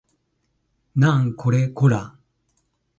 [0.95, 2.15] なんこれこら